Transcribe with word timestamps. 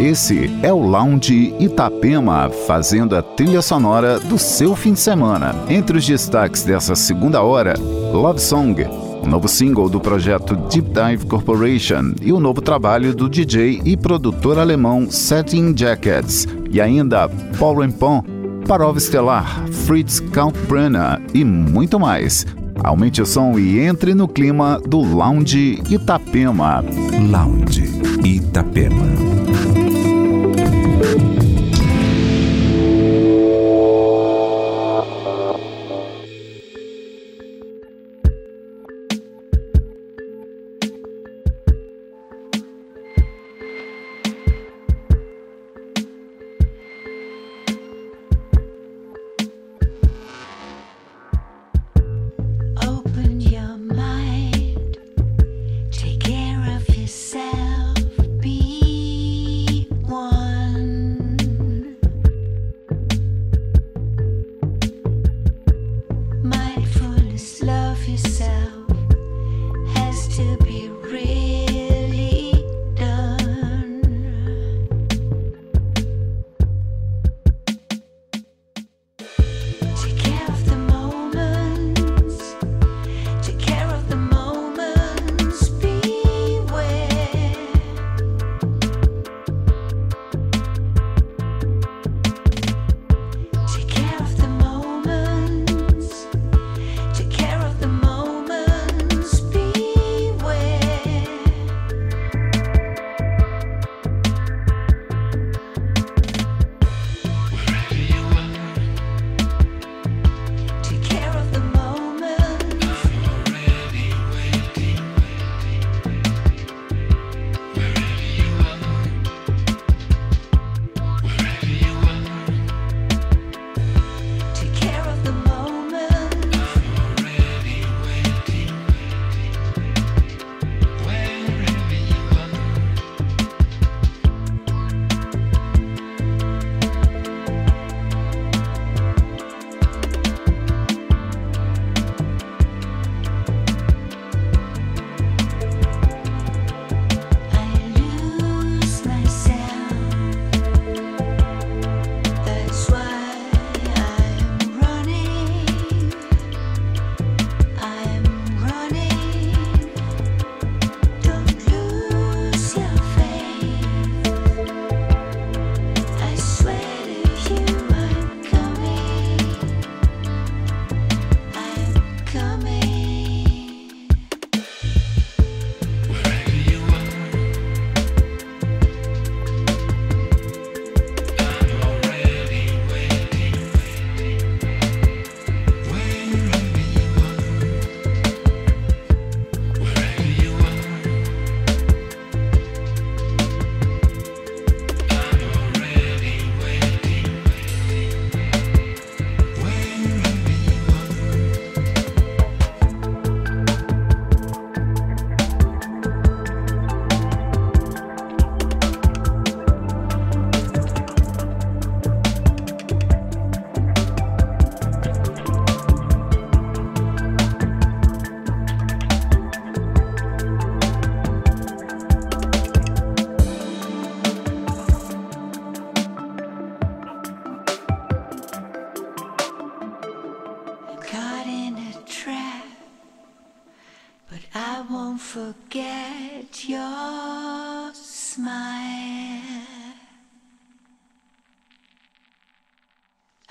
Esse 0.00 0.50
é 0.62 0.72
o 0.72 0.78
Lounge 0.78 1.54
Itapema, 1.60 2.48
fazendo 2.66 3.14
a 3.14 3.20
trilha 3.20 3.60
sonora 3.60 4.18
do 4.18 4.38
seu 4.38 4.74
fim 4.74 4.94
de 4.94 4.98
semana. 4.98 5.54
Entre 5.68 5.98
os 5.98 6.06
destaques 6.06 6.62
dessa 6.62 6.94
segunda 6.94 7.42
hora, 7.42 7.74
Love 8.10 8.40
Song, 8.40 8.82
o 9.22 9.26
novo 9.26 9.46
single 9.46 9.90
do 9.90 10.00
projeto 10.00 10.56
Deep 10.56 10.88
Dive 10.88 11.26
Corporation 11.26 12.14
e 12.22 12.32
o 12.32 12.40
novo 12.40 12.62
trabalho 12.62 13.14
do 13.14 13.28
DJ 13.28 13.82
e 13.84 13.94
produtor 13.94 14.58
alemão 14.58 15.10
Setting 15.10 15.74
Jackets, 15.76 16.48
e 16.70 16.80
ainda 16.80 17.28
Paul 17.58 17.86
Pon, 17.92 18.24
Parov 18.66 18.96
Estelar, 18.96 19.66
Fritz 19.70 20.18
Kalkbrenner 20.18 21.20
e 21.34 21.44
muito 21.44 22.00
mais. 22.00 22.46
Aumente 22.82 23.20
o 23.20 23.26
som 23.26 23.58
e 23.58 23.78
entre 23.80 24.14
no 24.14 24.26
clima 24.26 24.80
do 24.80 25.02
Lounge 25.02 25.82
Itapema. 25.90 26.82
Lounge 27.30 27.84
Itapema. 28.24 29.49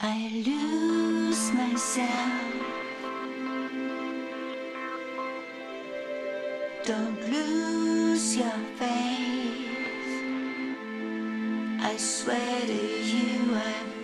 I 0.01 0.43
lose 0.45 1.51
myself. 1.51 2.09
Don't 6.85 7.21
lose 7.29 8.37
your 8.37 8.59
faith. 8.77 9.67
I 11.81 11.97
swear 11.97 12.61
to 12.61 12.73
you, 12.73 13.55
I. 13.55 13.98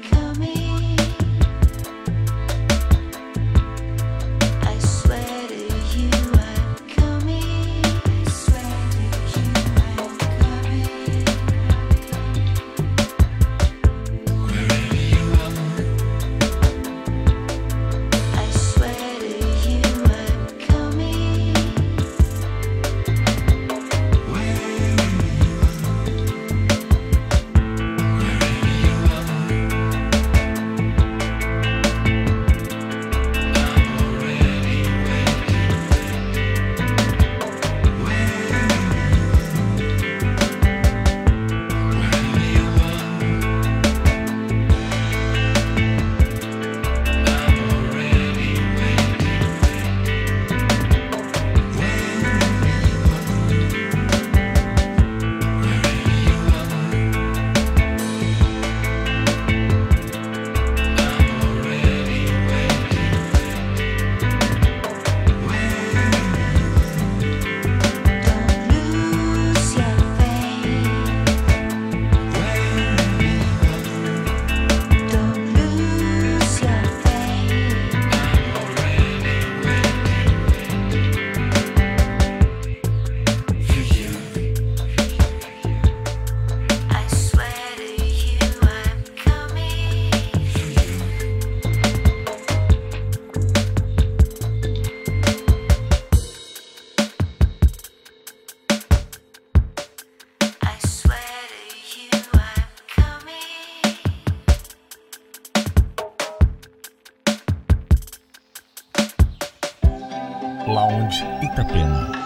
Lounge 110.68 111.24
Itapema. 111.42 112.25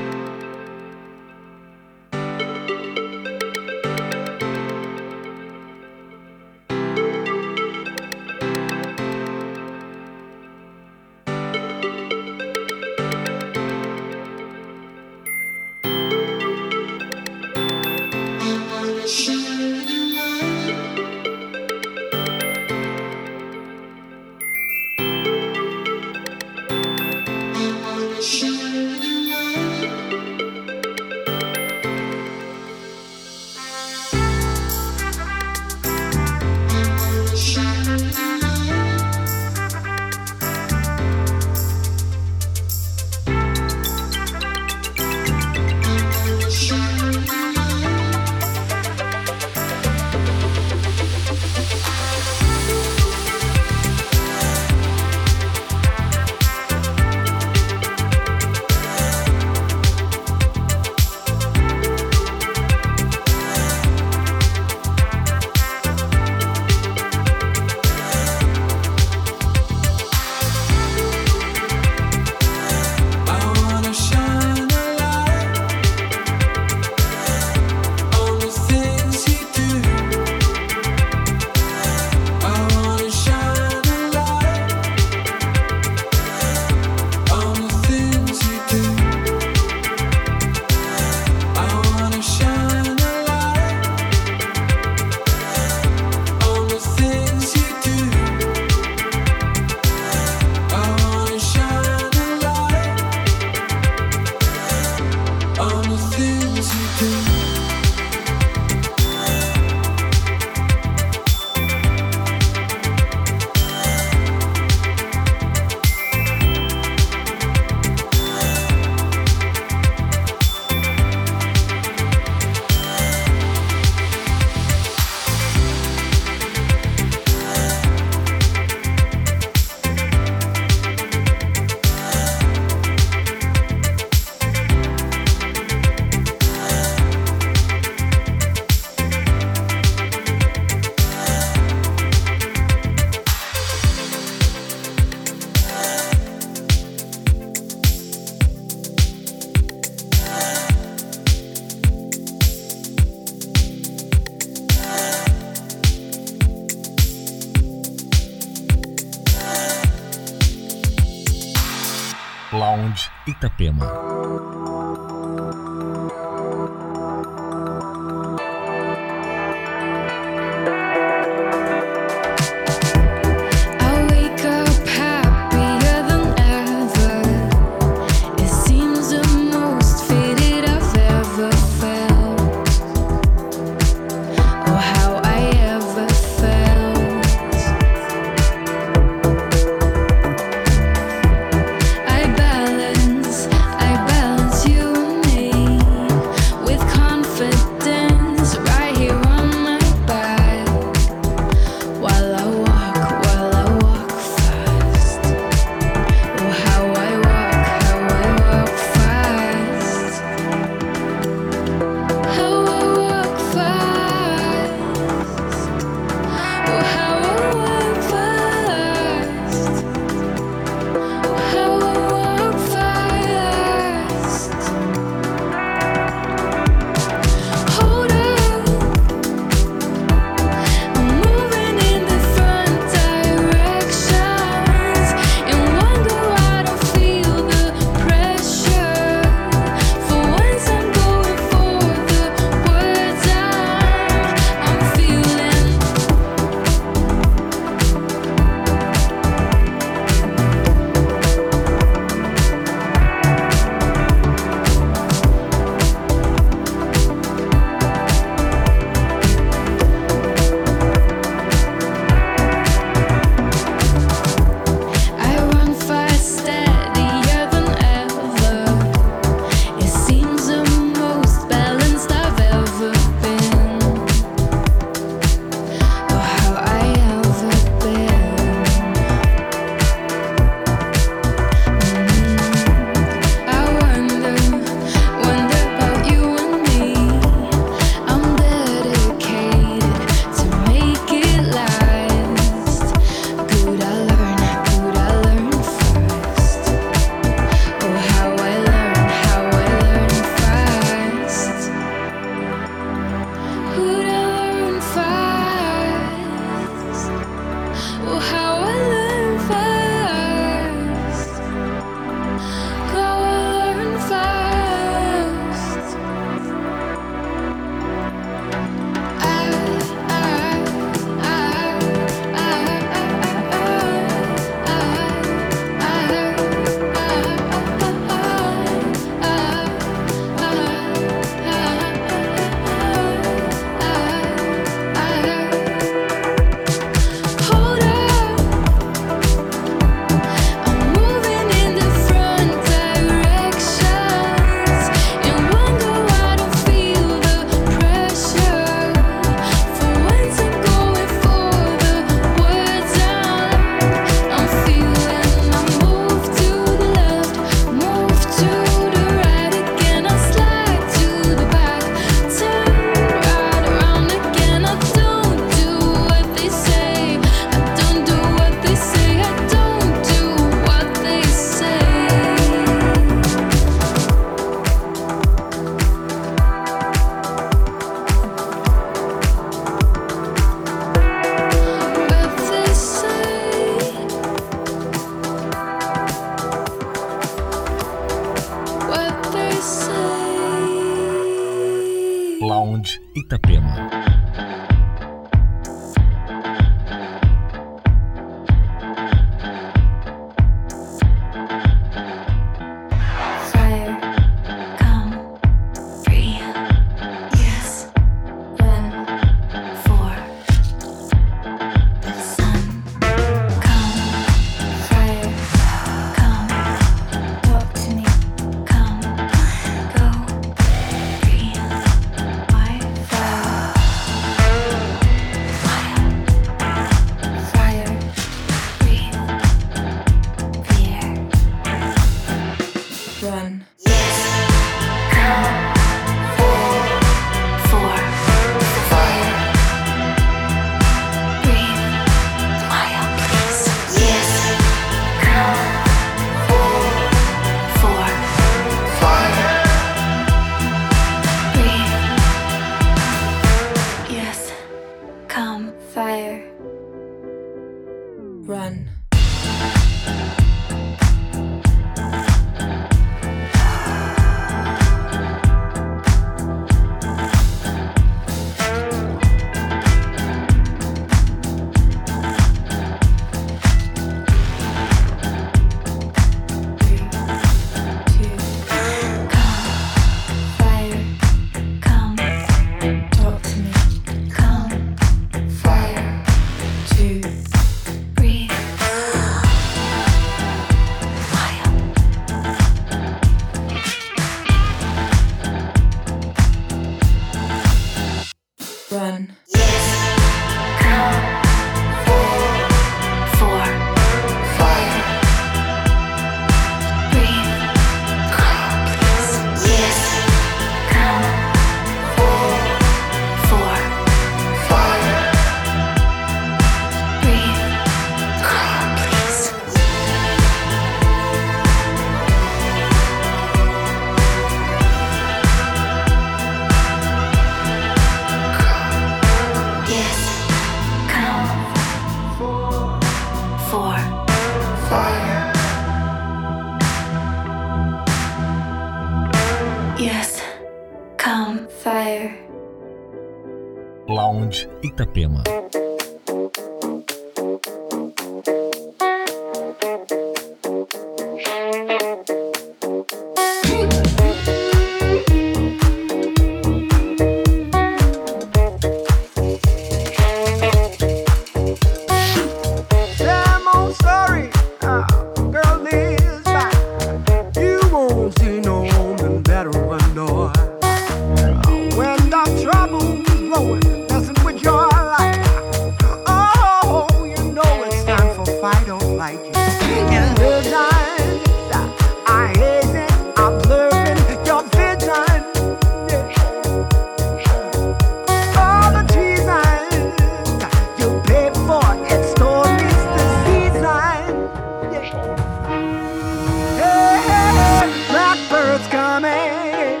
Hey, 596.78 597.90
blackbird's 598.10 598.86
coming. 598.88 600.00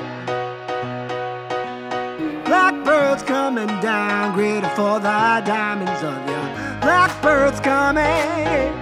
Blackbird's 2.44 3.22
coming 3.22 3.72
down, 3.80 4.36
ready 4.36 4.68
for 4.76 5.00
the 5.00 5.42
diamonds 5.44 6.02
of 6.02 6.26
your 6.30 6.46
blackbird's 6.80 7.60
coming. 7.60 8.72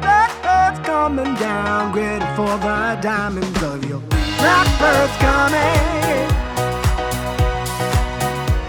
Blackbird's 0.00 0.80
coming 0.86 1.34
down, 1.34 1.92
for 2.36 2.56
the 2.58 2.98
diamonds 3.00 3.62
of 3.62 3.84
your 3.88 4.00
blackbird's 4.40 5.16
coming. 5.18 6.28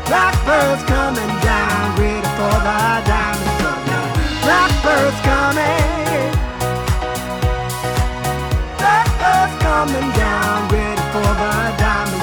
Blackbird's 0.06 0.84
coming 0.84 1.34
down, 1.42 1.96
for 2.38 2.58
the 2.68 3.09
Blackbird's 4.90 5.22
coming. 5.22 6.32
Blackbird's 8.80 9.64
coming 9.64 10.10
down, 10.18 10.68
ready 10.70 11.02
for 11.12 11.30
the 11.42 11.78
diamond. 11.78 12.19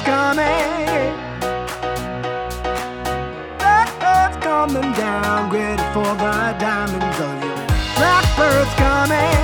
It's 0.00 0.06
coming. 0.06 1.12
Blackbird's 3.58 4.36
coming 4.38 4.92
down, 4.92 5.50
ready 5.50 5.82
for 5.92 6.14
the 6.14 6.56
diamonds 6.58 7.20
of 7.20 7.44
your 7.44 7.66
blackbird's 7.96 8.74
coming. 8.76 9.39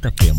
tetap 0.00 0.16
ya, 0.24 0.32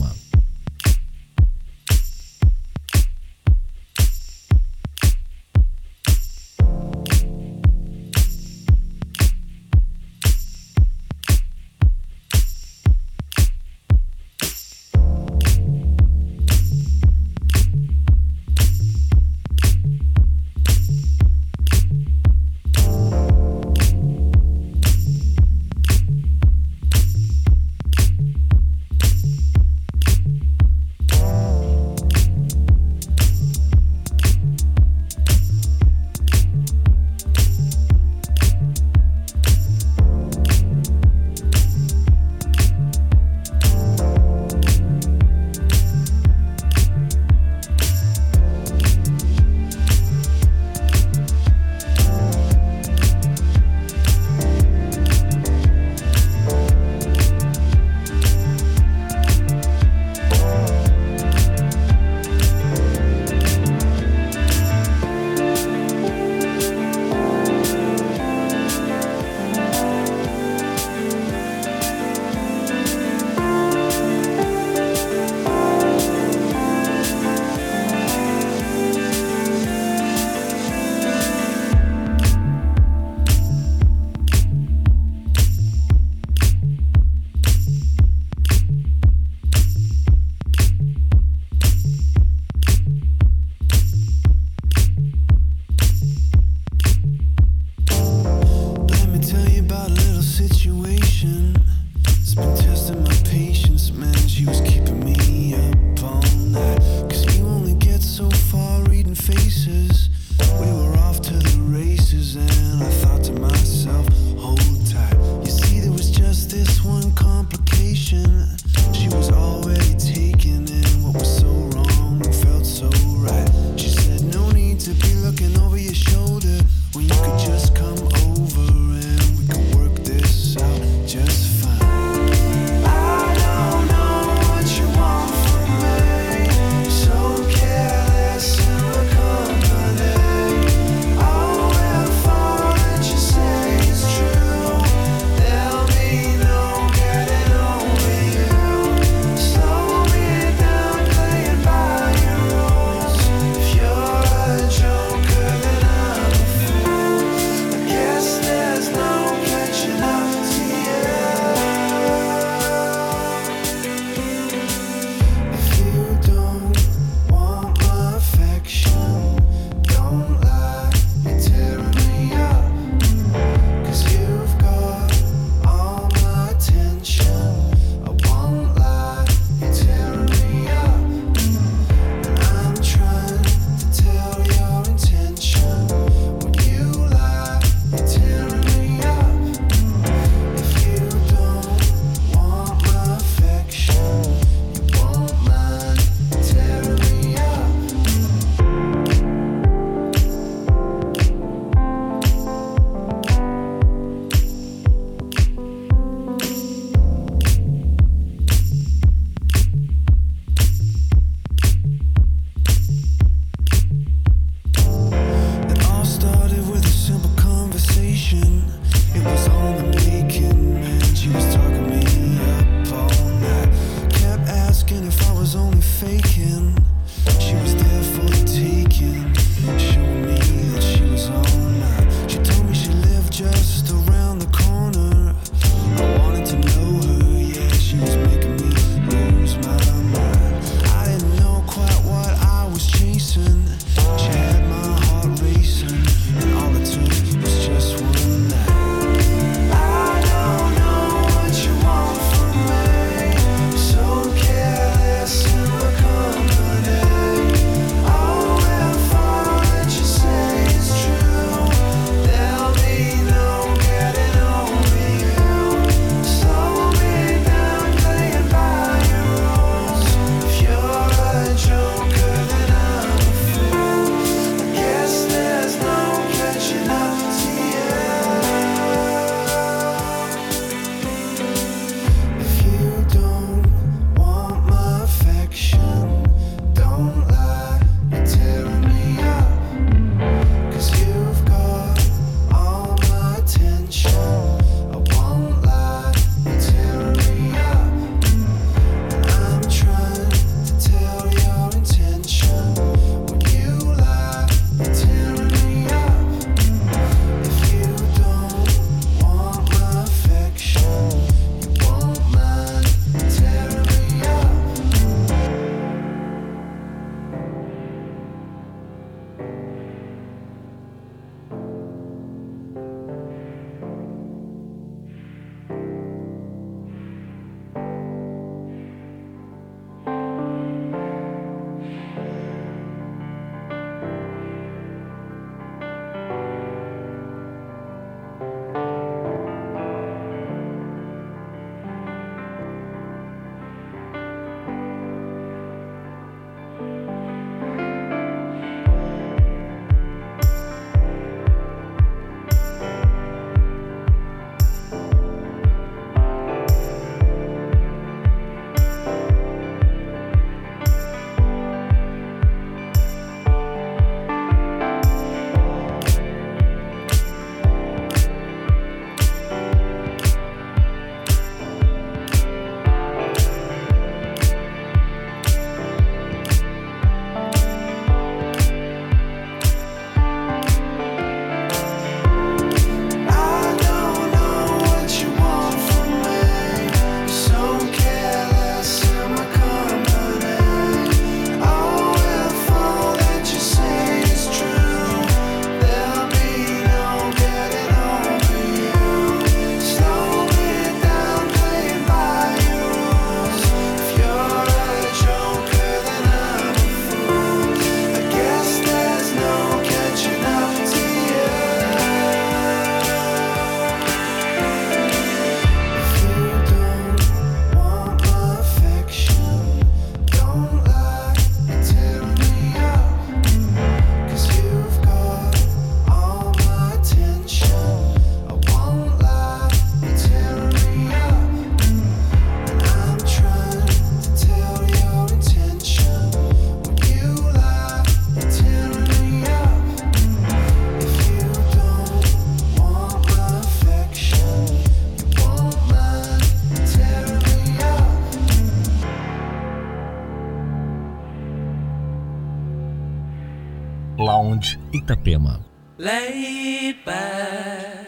Laid 455.98 457.04
back, 457.04 458.08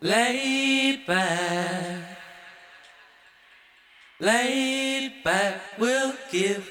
laid 0.00 1.06
back, 1.06 2.18
laid 4.20 5.24
back. 5.24 5.60
We'll 5.78 6.14
give 6.30 6.68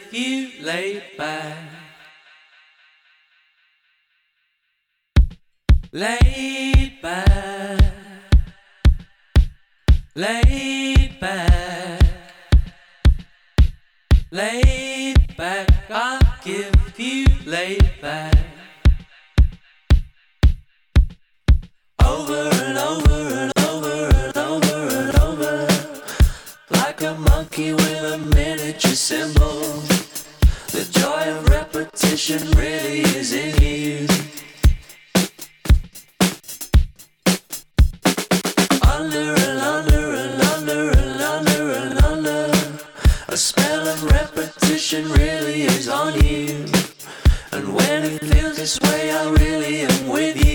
you 17.02 17.26
laid 17.48 17.90
back. 18.00 18.36
Over 22.06 22.50
and 22.66 22.78
over 22.78 23.20
and 23.42 23.52
over 23.58 24.10
and 24.14 24.38
over 24.38 24.78
and 25.00 25.18
over, 25.18 25.68
like 26.70 27.02
a 27.02 27.16
monkey 27.16 27.74
with 27.74 28.04
a 28.04 28.20
miniature 28.36 28.92
cymbal. 28.92 29.62
The 30.76 30.88
joy 30.92 31.24
of 31.36 31.50
repetition 31.50 32.52
really 32.52 33.00
is 33.18 33.34
in 33.34 33.56
you. 33.64 34.08
Under 38.96 39.34
and 39.48 39.60
under 39.60 40.04
and 40.24 40.42
under 40.54 40.92
and 40.92 41.22
under 41.22 41.72
and 41.72 42.00
under, 42.06 42.52
a 43.30 43.38
spell 43.38 43.88
of 43.88 44.04
repetition 44.04 45.12
really 45.14 45.64
is 45.64 45.90
on 45.90 46.14
you. 46.24 46.81
And 47.62 47.76
when 47.76 48.04
it 48.06 48.20
feels 48.22 48.58
this 48.58 48.80
way, 48.82 49.12
I 49.12 49.30
really 49.30 49.82
am 49.82 50.08
with 50.08 50.44
you. 50.44 50.51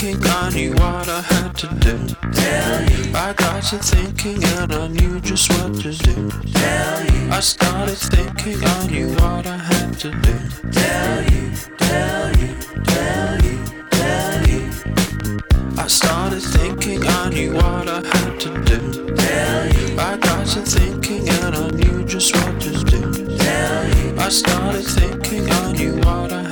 Thinking 0.00 0.24
I 0.30 0.50
knew 0.50 0.72
what 0.72 1.08
I 1.08 1.20
had 1.20 1.54
to 1.58 1.66
do. 1.74 1.98
Tell 2.32 2.90
you. 2.90 3.12
I 3.14 3.34
got 3.34 3.62
to 3.64 3.78
thinking 3.78 4.42
and 4.42 4.72
I 4.72 4.88
knew 4.88 5.20
just 5.20 5.50
what 5.50 5.74
to 5.82 5.92
do. 5.92 6.30
Tell 6.52 7.04
you. 7.04 7.30
I 7.30 7.40
started 7.40 7.98
thinking 7.98 8.64
I 8.64 8.86
knew 8.86 9.08
what 9.16 9.46
I 9.46 9.58
had 9.58 9.98
to 9.98 10.10
do. 10.10 10.36
Tell 10.72 11.22
you, 11.32 11.52
tell 11.76 12.36
you, 12.40 12.54
tell 12.84 13.44
you, 13.44 13.58
tell 13.90 14.48
you. 14.48 14.70
I 15.76 15.86
started 15.86 16.40
thinking 16.40 17.06
I 17.06 17.28
knew 17.28 17.52
what 17.54 17.88
I 17.88 18.00
had 18.12 18.40
to 18.40 18.50
do. 18.64 19.14
Tell 19.16 19.66
you. 19.74 19.98
I 19.98 20.16
got 20.16 20.46
to 20.46 20.62
thinking 20.62 21.28
and 21.28 21.54
I 21.54 21.70
knew 21.70 22.04
just 22.06 22.34
what 22.34 22.58
to 22.62 22.72
do. 22.84 23.36
Tell 23.36 23.84
you. 23.98 24.16
I 24.18 24.28
started 24.30 24.82
thinking 24.84 25.50
I 25.50 25.72
knew 25.72 25.96
what 25.96 26.32
I 26.32 26.42
had 26.42 26.44
to 26.44 26.44
do. 26.44 26.49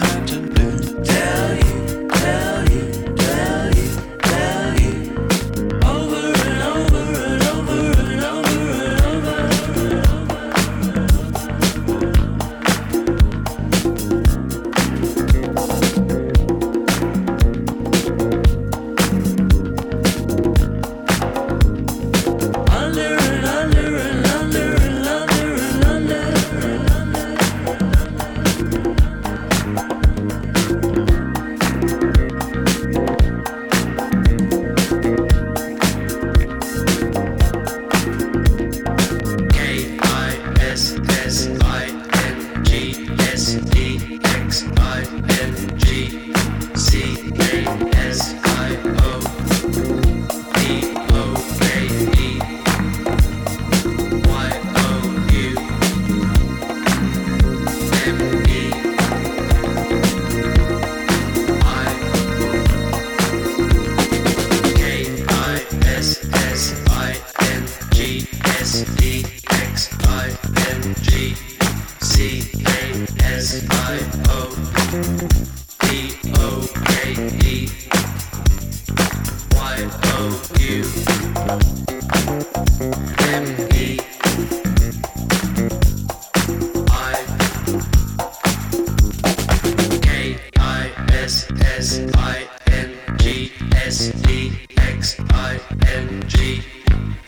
S 91.28 91.46
S 91.60 92.00
I 92.14 92.48
N 92.68 92.96
G 93.18 93.52
S 93.74 94.26
E 94.30 94.50
X 94.78 95.20
I 95.28 95.60
N 95.86 96.24
G 96.26 96.62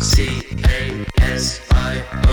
C 0.00 0.42
A 0.64 1.06
S 1.20 1.60
I 1.70 2.02
O. 2.28 2.29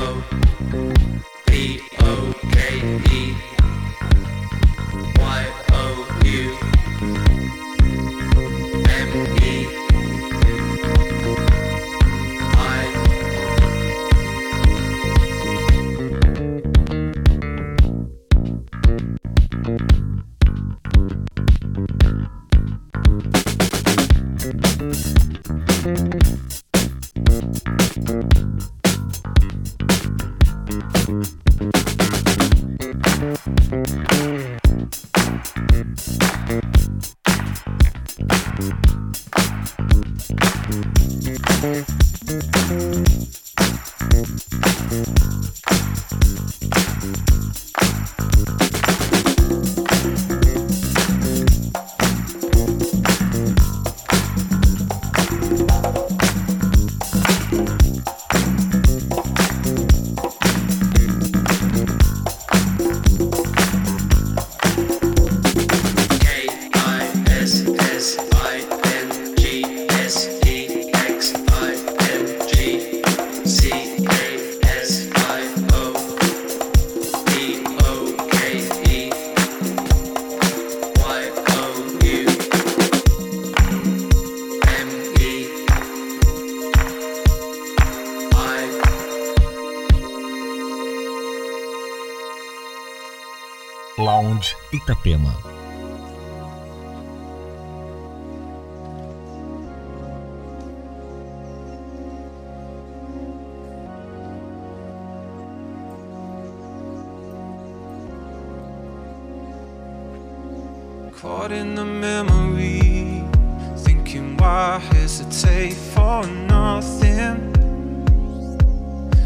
why 114.58 114.80
hesitate 114.80 115.76
for 115.94 116.26
nothing. 116.26 117.36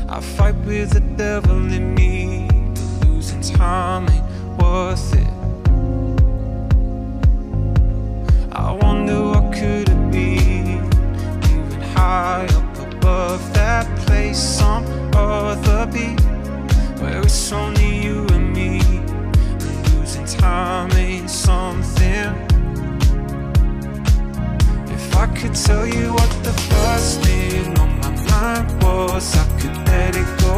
I 0.09 0.19
fight 0.19 0.57
with 0.65 0.89
the 0.91 0.99
devil 1.15 1.71
in 1.71 1.95
me, 1.95 2.49
losing 3.05 3.39
time 3.39 4.09
ain't 4.09 4.25
worth 4.61 5.13
it. 5.23 5.33
I 8.51 8.71
wonder 8.83 9.19
what 9.31 9.53
could 9.53 9.87
it 9.95 10.03
be? 10.11 10.35
Moving 11.47 11.85
high 11.95 12.47
up 12.59 12.73
above 12.87 13.41
that 13.53 13.85
place, 13.99 14.37
some 14.37 14.85
other 15.15 15.85
beat 15.93 16.19
where 16.99 17.21
it's 17.21 17.51
only 17.53 17.91
you 18.05 18.27
and 18.35 18.51
me. 18.51 18.81
Losing 19.93 20.25
time 20.25 20.90
could 25.41 25.55
tell 25.55 25.87
you 25.87 26.13
what 26.13 26.29
the 26.43 26.53
first 26.69 27.21
thing 27.21 27.75
on 27.79 27.89
my 27.99 28.11
mind 28.29 28.83
was, 28.83 29.35
I 29.35 29.45
could 29.59 29.75
let 29.87 30.15
it 30.15 30.29
go. 30.39 30.55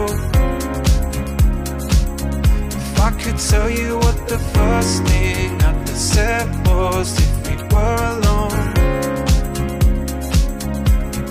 If 2.67 2.99
I 2.99 3.11
could 3.11 3.39
tell 3.39 3.69
you 3.69 3.97
what 3.99 4.27
the 4.27 4.39
first 4.39 5.03
thing 5.03 5.61
I 5.61 5.85
said 5.85 6.47
was 6.67 7.17
if 7.17 7.31
we 7.47 7.55
were 7.73 8.01
alone, 8.15 8.59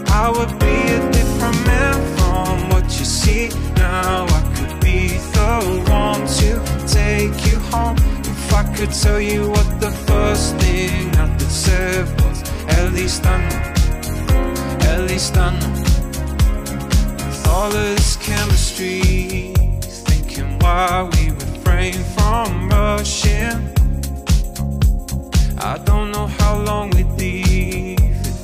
I 0.09 0.31
would 0.35 0.55
be 0.59 0.77
a 0.97 1.01
different 1.13 1.59
man 1.67 1.99
from 2.17 2.71
what 2.71 2.85
you 2.99 3.05
see 3.05 3.51
now. 3.77 4.25
I 4.39 4.43
could 4.57 4.81
be 4.81 5.09
the 5.37 5.51
one 5.91 6.25
to 6.39 6.51
take 6.89 7.37
you 7.53 7.59
home. 7.71 7.99
If 8.25 8.55
I 8.55 8.63
could 8.75 8.93
tell 8.93 9.21
you 9.21 9.51
what 9.51 9.69
the 9.79 9.91
first 10.09 10.57
thing 10.57 11.15
I 11.17 11.37
say 11.53 12.03
was, 12.03 12.32
at 12.69 12.93
least 12.93 13.27
I 13.27 13.39
know. 13.41 13.59
With 17.27 17.47
all 17.49 17.67
of 17.67 17.73
this 17.73 18.17
chemistry, 18.17 19.53
thinking 19.81 20.59
why 20.59 21.09
we 21.13 21.31
refrain 21.31 21.95
from 22.15 22.69
rushing. 22.69 23.73
I 25.65 25.79
don't 25.79 26.11
know 26.11 26.27
how 26.27 26.59
long 26.59 26.91
we 26.91 27.05
leave 27.05 27.97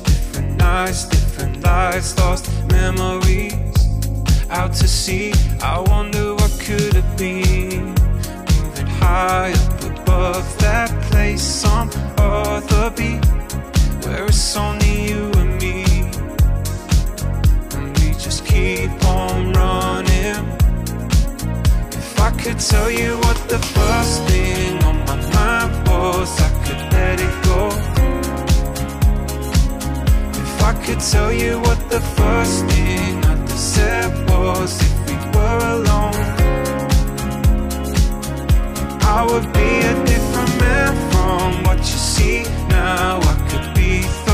Different 0.05 0.55
nights, 0.57 1.05
different 1.05 1.61
lives, 1.61 2.17
lost 2.17 2.49
memories 2.71 3.53
Out 4.49 4.73
to 4.75 4.87
sea, 4.87 5.33
I 5.61 5.79
wonder 5.79 6.33
what 6.35 6.51
could 6.61 6.95
it 6.95 7.17
be 7.17 7.79
Moving 7.79 8.87
high 8.87 9.51
up 9.51 9.83
above 9.83 10.59
that 10.59 10.89
place 11.11 11.41
Some 11.41 11.89
other 12.17 12.89
beat 12.91 13.38
Where 14.09 14.25
it's 14.25 14.57
only 14.57 15.07
you 15.07 15.31
and 15.37 15.61
me 15.61 15.83
And 17.75 17.87
we 17.99 18.09
just 18.25 18.43
keep 18.43 18.89
on 19.05 19.53
running 19.53 20.45
If 21.91 22.19
I 22.19 22.31
could 22.31 22.57
tell 22.57 22.89
you 22.89 23.17
what 23.17 23.37
the 23.47 23.59
first 23.59 24.23
thing 24.23 24.83
on 24.83 24.97
my 25.05 25.15
mind 25.35 25.87
was 25.87 26.41
I 26.41 26.49
could 26.65 26.81
let 26.91 27.19
it 27.19 27.35
go. 27.49 27.67
If 30.43 30.63
I 30.63 30.73
could 30.83 31.01
tell 31.01 31.31
you 31.31 31.59
what 31.59 31.79
the 31.91 32.01
first 32.01 32.65
thing 32.65 33.23
I 33.25 33.45
said 33.55 34.11
was, 34.27 34.71
if 34.81 34.93
we 35.07 35.15
were 35.37 35.61
alone, 35.77 36.15
I 39.17 39.19
would 39.29 39.47
be 39.53 39.69
a 39.91 39.93
different 40.05 40.53
man 40.59 41.11
from 41.11 41.63
what 41.63 41.77
you 41.77 41.99
see 42.13 42.43
now. 42.69 43.19
I 43.21 43.38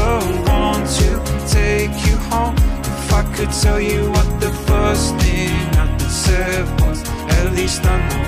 be 0.06 0.86
to 0.98 1.48
take 1.48 1.94
you 2.06 2.16
home. 2.30 2.56
If 2.58 3.14
I 3.14 3.24
could 3.36 3.52
tell 3.52 3.80
you 3.80 4.10
what 4.12 4.40
the 4.40 4.52
first 4.68 5.16
thing 5.18 5.52
I 5.78 5.98
said 6.08 6.66
was, 6.82 7.04
at 7.38 7.54
least 7.54 7.86
I 7.86 7.98
know, 8.10 8.24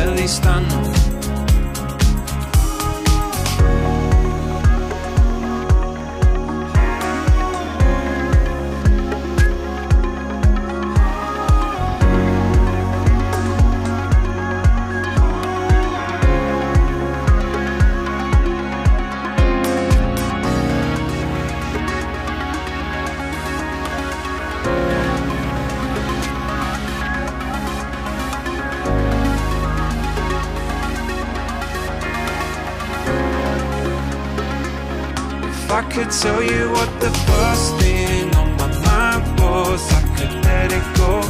at 0.00 0.16
least 0.16 0.46
I 0.46 0.60
know. 0.68 1.13
Could 36.04 36.12
tell 36.12 36.42
you 36.42 36.70
what 36.72 37.00
the 37.00 37.10
first 37.10 37.76
thing 37.76 38.34
on 38.34 38.50
my 38.58 38.68
mind 38.84 39.40
was, 39.40 39.80
I 39.92 40.02
could 40.16 40.34
let 40.44 40.70
it 40.70 40.86
go. 41.00 41.20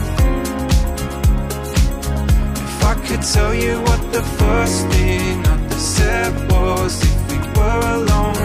If 2.65 2.85
I 2.85 2.95
could 3.07 3.23
tell 3.23 3.55
you 3.55 3.81
what 3.83 4.13
the 4.13 4.23
first 4.23 4.87
thing 4.89 5.47
I 5.47 5.69
said 5.77 6.33
was, 6.51 7.01
if 7.03 7.31
we 7.31 7.39
were 7.57 7.83
alone, 7.99 8.37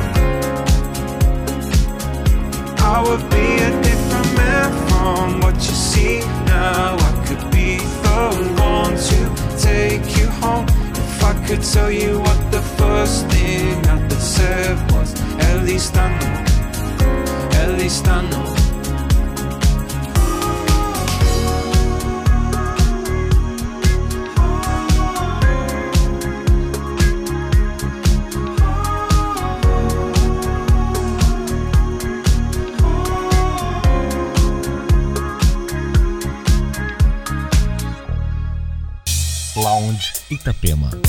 I 2.77 3.01
would 3.05 3.25
be 3.31 3.47
a 3.69 3.71
different 3.81 4.29
man 4.37 4.69
from 4.87 5.39
what 5.41 5.55
you 5.55 5.75
see 5.89 6.19
now. 6.45 6.95
I 7.09 7.25
could 7.25 7.45
be 7.51 7.77
the 7.77 8.21
one 8.75 8.95
to 9.09 9.19
take 9.57 10.05
you 10.17 10.27
home. 10.41 10.67
If 10.93 11.23
I 11.23 11.33
could 11.47 11.63
tell 11.63 11.91
you 11.91 12.19
what 12.19 12.51
the 12.51 12.61
first 12.61 13.25
thing 13.29 13.83
I 13.87 14.09
said 14.19 14.88
was. 15.39 15.45
At 15.45 15.63
least 15.65 15.95
I 15.97 16.19
know, 16.19 16.43
at 17.59 17.77
least 17.77 18.07
I 18.07 18.29
know. 18.29 18.55
Lounge 39.55 40.13
Itapema. 40.29 41.08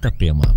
Itapema. 0.00 0.56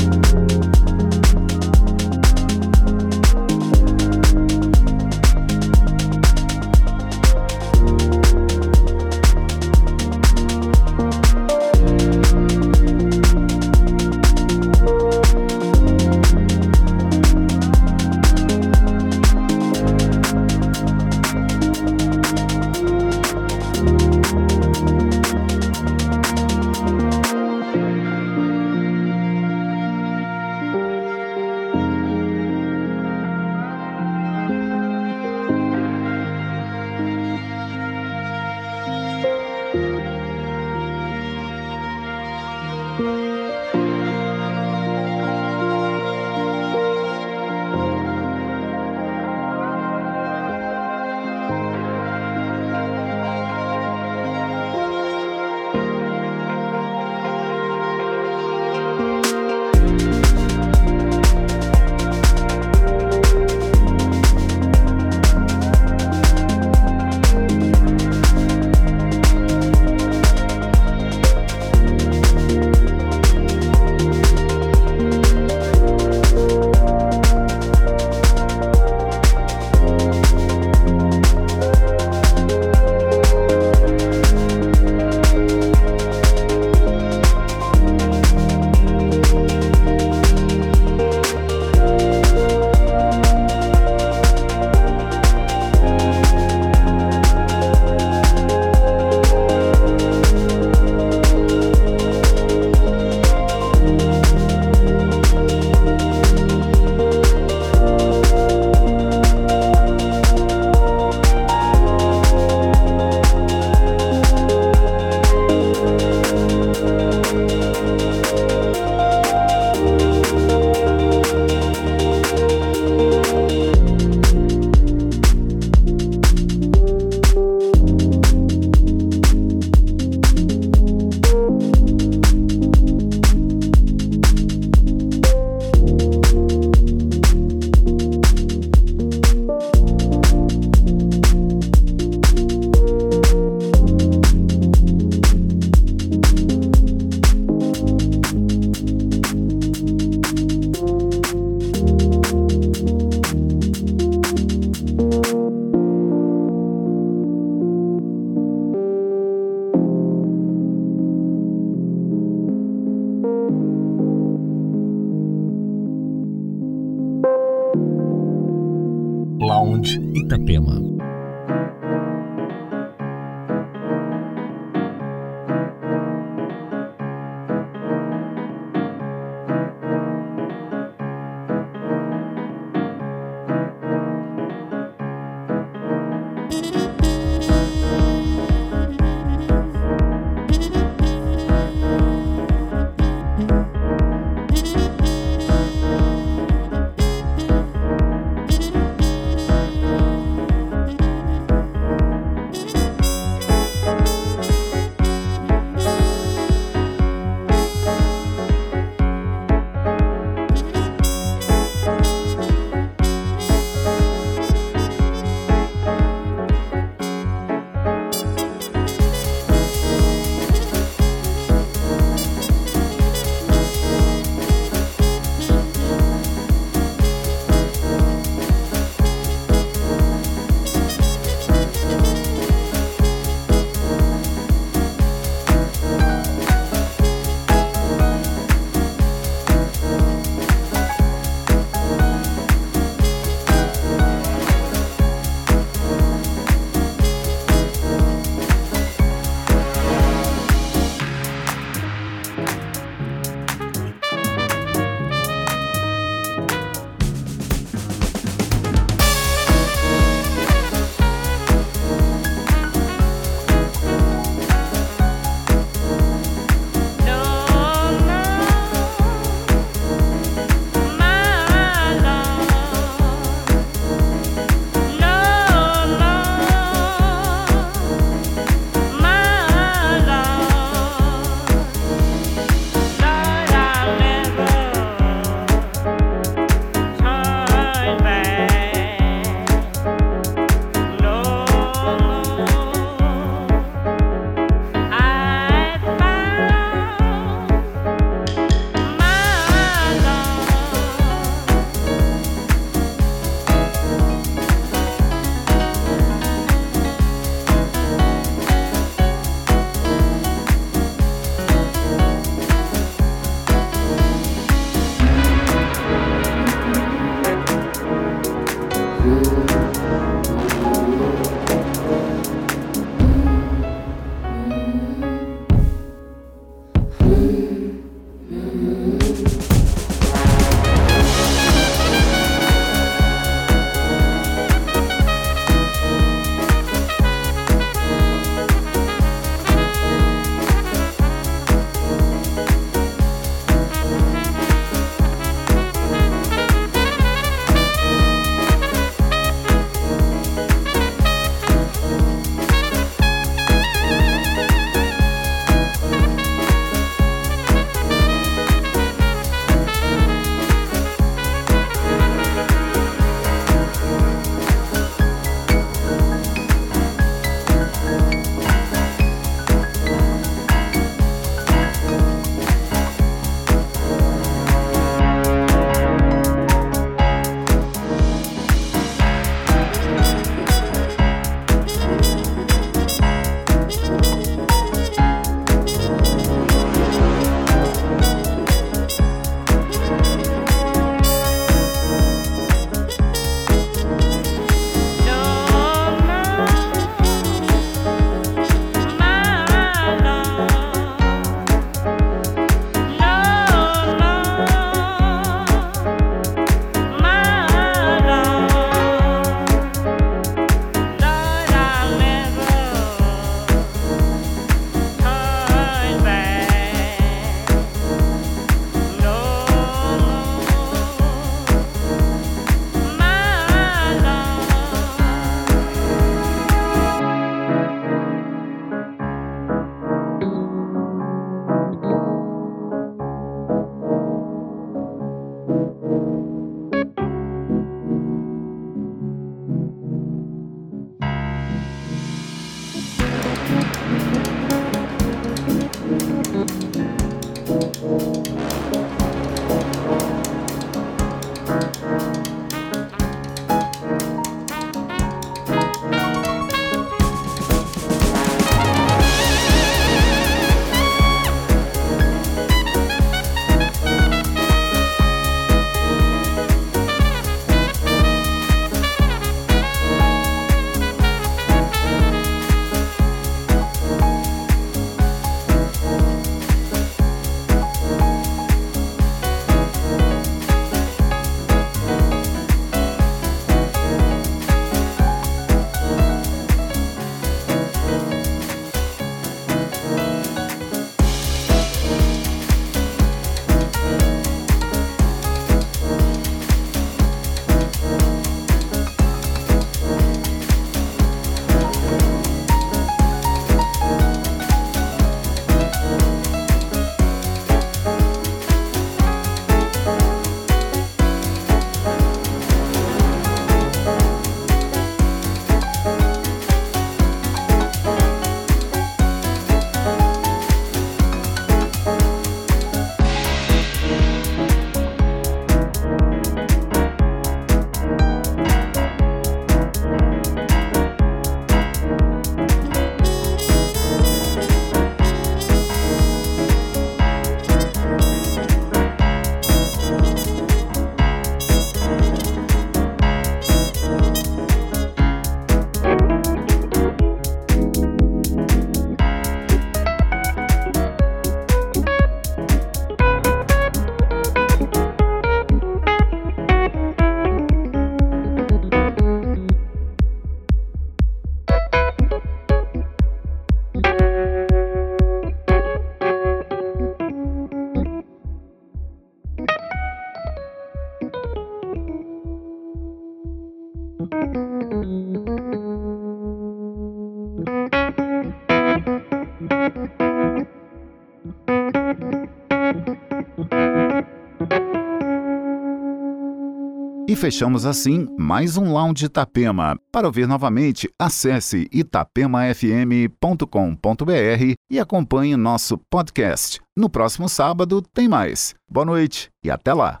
E 587.12 587.14
fechamos 587.14 587.66
assim 587.66 588.08
mais 588.18 588.56
um 588.56 588.72
Lounge 588.72 589.04
Itapema. 589.04 589.78
Para 589.92 590.06
ouvir 590.06 590.26
novamente, 590.26 590.88
acesse 590.98 591.68
itapemafm.com.br 591.70 594.54
e 594.70 594.80
acompanhe 594.80 595.36
nosso 595.36 595.76
podcast. 595.90 596.58
No 596.74 596.88
próximo 596.88 597.28
sábado 597.28 597.82
tem 597.82 598.08
mais. 598.08 598.54
Boa 598.66 598.86
noite 598.86 599.28
e 599.44 599.50
até 599.50 599.74
lá. 599.74 600.00